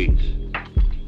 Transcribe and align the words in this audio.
Please, 0.00 0.50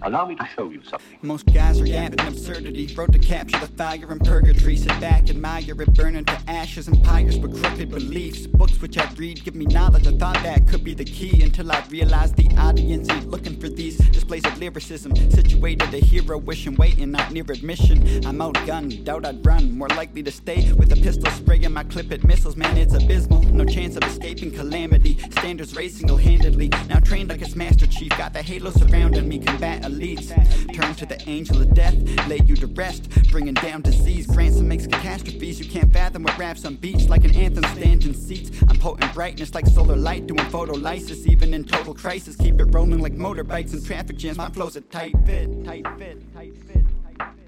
allow 0.03 0.27
me 0.27 0.35
to 0.35 0.47
show 0.55 0.69
you 0.69 0.83
something. 0.83 1.19
Most 1.23 1.47
guys 1.47 1.81
are 1.81 1.87
yapping 1.87 2.21
absurdity. 2.27 2.95
Wrote 2.95 3.11
to 3.15 3.19
capture 3.19 3.59
the 3.59 3.69
fire 3.69 4.13
in 4.13 4.19
purgatory. 4.19 4.77
Sit 4.77 5.01
back, 5.01 5.21
and 5.21 5.31
admire 5.31 5.81
it 5.81 5.95
burning 5.95 6.27
to 6.27 6.39
ashes. 6.47 6.89
Empires 6.89 7.39
with 7.39 7.59
crooked 7.63 7.89
beliefs. 7.89 8.47
Books 8.47 8.83
which 8.83 8.99
I 8.99 9.11
read 9.15 9.43
give 9.43 9.55
me 9.55 9.65
knowledge. 9.65 10.07
I 10.07 10.11
thought 10.19 10.35
that 10.43 10.69
could 10.69 10.82
be 10.95 11.05
the 11.05 11.11
key 11.11 11.43
until 11.43 11.71
I 11.73 11.83
realized 11.89 12.37
the 12.37 12.49
audience 12.59 13.09
ain't 13.11 13.29
looking 13.29 13.59
for 13.59 13.69
these 13.69 13.97
displays 14.11 14.45
of 14.45 14.59
lyricism. 14.59 15.15
Situated 15.31 15.93
a 15.95 15.99
hero, 15.99 16.39
wishing, 16.39 16.75
waiting, 16.77 17.11
not 17.11 17.33
near 17.33 17.45
admission. 17.45 18.27
I'm 18.27 18.39
outgunned, 18.39 19.05
doubt 19.05 19.25
I'd 19.25 19.45
run. 19.45 19.73
More 19.79 19.89
likely 19.89 20.23
to 20.23 20.31
stay 20.31 20.73
with 20.73 20.93
a 20.93 20.97
pistol 20.97 21.31
spraying 21.33 21.73
my 21.73 21.85
clip 21.85 22.13
at 22.13 22.25
missiles. 22.25 22.57
Man, 22.57 22.77
it's 22.77 22.95
abysmal. 22.95 23.43
No 23.43 23.65
chance 23.65 23.97
of 23.97 24.05
escaping 24.05 24.51
calamity. 24.51 25.19
Standards 25.31 25.75
raised 25.75 25.99
single 25.99 26.17
handedly. 26.17 26.69
Now 26.89 27.01
trained 27.01 27.31
like 27.31 27.43
its 27.43 27.57
master 27.57 27.87
chief. 27.87 28.11
Got 28.19 28.33
the 28.35 28.43
halo 28.43 28.71
surrounding 28.71 29.29
me. 29.29 29.39
Combat 29.39 29.83
elites. 29.83 30.29
Turn 30.75 30.95
to 30.95 31.07
the 31.07 31.21
angel 31.29 31.61
of 31.61 31.75
death, 31.75 31.95
lay 32.29 32.41
you 32.45 32.57
to 32.57 32.67
rest, 32.67 33.09
bringing 33.31 33.55
down 33.55 33.83
disease. 33.83 34.27
Ransom 34.29 34.69
makes 34.69 34.87
catastrophes 34.87 35.59
you 35.59 35.69
can't 35.69 35.93
fathom 35.93 36.23
with 36.23 36.39
raps 36.39 36.65
on 36.65 36.77
beats 36.77 37.09
like 37.09 37.25
an 37.25 37.35
anthem 37.35 37.65
standing 37.77 38.15
seats. 38.15 38.51
I'm 38.69 38.79
potent 38.79 39.13
brightness 39.15 39.55
like 39.55 39.67
solar 39.67 39.97
light, 39.97 40.27
doing 40.27 40.49
photolysis, 40.83 41.27
even 41.27 41.55
in 41.55 41.65
total 41.65 41.95
crisis. 41.95 42.37
Keep 42.37 42.61
it 42.61 42.65
rolling 42.67 43.01
like 43.01 43.15
motorbikes 43.15 43.73
and 43.73 43.85
traffic 43.85 44.17
jams. 44.17 44.39
My 44.39 44.49
flow's 44.51 44.77
a 44.77 44.81
tight 44.81 45.15
fit, 45.27 45.65
tight 45.65 45.87
fit, 45.99 46.35
tight 46.35 46.57
fit. 46.57 46.85
tight 47.05 47.27
fit. 47.27 47.43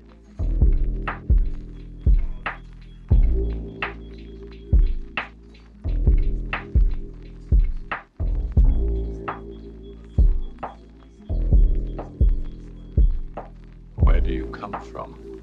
Where 13.97 14.21
do 14.21 14.33
you 14.33 14.47
come 14.47 14.81
from? 14.81 15.41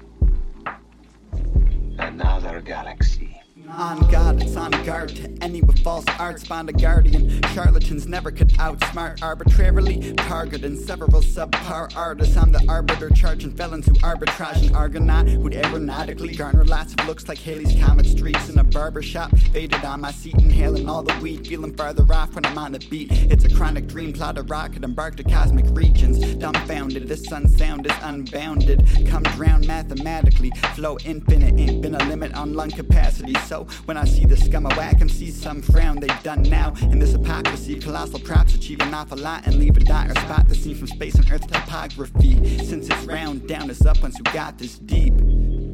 Another 1.98 2.60
galaxy. 2.60 3.31
On 3.70 4.00
God, 4.10 4.42
it's 4.42 4.56
on 4.56 4.70
guard 4.84 5.10
to 5.10 5.30
any 5.40 5.62
with 5.62 5.78
false 5.78 6.04
arts. 6.18 6.44
Find 6.44 6.68
a 6.68 6.72
guardian. 6.72 7.40
Charlatans 7.54 8.06
never 8.06 8.30
could 8.30 8.48
outsmart 8.54 9.22
arbitrarily, 9.22 10.12
targeting 10.14 10.76
several 10.76 11.22
subpar 11.22 11.94
artists. 11.96 12.36
I'm 12.36 12.52
the 12.52 12.64
arbiter, 12.68 13.08
charging 13.10 13.52
felons 13.52 13.86
who 13.86 13.92
arbitrage 13.94 14.66
and 14.66 14.76
argonaut, 14.76 15.28
who'd 15.28 15.54
aeronautically 15.54 16.36
garner 16.36 16.64
lots 16.64 16.92
of 16.94 17.06
looks 17.06 17.28
like 17.28 17.38
Halley's 17.38 17.78
Comet 17.82 18.06
streaks 18.06 18.48
in 18.48 18.58
a 18.58 18.64
barber 18.64 19.00
shop. 19.00 19.36
Faded 19.52 19.84
on 19.84 20.00
my 20.00 20.10
seat, 20.10 20.34
inhaling 20.34 20.88
all 20.88 21.02
the 21.02 21.16
weed, 21.20 21.46
feeling 21.46 21.74
farther 21.74 22.04
off 22.12 22.34
when 22.34 22.44
I'm 22.44 22.58
on 22.58 22.72
the 22.72 22.80
beat. 22.90 23.12
It's 23.12 23.44
a 23.44 23.54
chronic 23.54 23.86
dream, 23.86 24.12
plot 24.12 24.38
a 24.38 24.42
rocket, 24.42 24.82
embark 24.84 25.16
to 25.16 25.24
cosmic 25.24 25.66
regions. 25.70 26.34
Dumbfounded, 26.34 27.08
this 27.08 27.24
sun 27.24 27.48
sound 27.48 27.86
is 27.86 27.96
unbounded. 28.02 28.86
Come 29.08 29.22
drown 29.22 29.66
mathematically, 29.66 30.50
flow 30.74 30.98
infinite, 31.04 31.58
ain't 31.58 31.80
been 31.80 31.94
a 31.94 32.04
limit 32.04 32.34
on 32.34 32.54
lung 32.54 32.70
capacity. 32.70 33.34
So 33.52 33.66
when 33.84 33.98
I 33.98 34.06
see 34.06 34.24
the 34.24 34.34
scum 34.34 34.64
of 34.64 34.74
whack, 34.78 35.02
and 35.02 35.10
see 35.10 35.30
some 35.30 35.60
frown 35.60 36.00
they've 36.00 36.22
done 36.22 36.40
now. 36.40 36.72
In 36.80 36.98
this 36.98 37.12
hypocrisy, 37.12 37.78
colossal 37.78 38.18
props 38.18 38.54
achieve 38.54 38.80
an 38.80 38.94
awful 38.94 39.18
lot 39.18 39.46
and 39.46 39.56
leave 39.56 39.76
a 39.76 39.80
or 39.80 40.14
spot 40.20 40.48
the 40.48 40.54
scene 40.54 40.74
from 40.74 40.86
space 40.86 41.16
and 41.16 41.30
earth 41.30 41.46
topography. 41.48 42.64
Since 42.64 42.88
it's 42.88 43.04
round, 43.04 43.46
down 43.46 43.68
is 43.68 43.84
up 43.84 44.00
once 44.00 44.16
you 44.16 44.24
got 44.32 44.56
this 44.56 44.78
deep. 44.78 45.12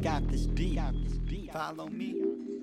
Got 0.01 0.27
this 0.27 0.45
deep. 0.47 0.81
Follow 1.53 1.87
me. 1.87 2.58